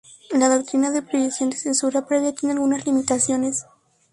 La 0.31 0.49
doctrina 0.49 0.89
de 0.89 1.03
prohibición 1.03 1.51
de 1.51 1.57
censura 1.57 2.07
previa 2.07 2.33
tiene 2.33 2.53
algunas 2.53 2.87
limitaciones. 2.87 3.67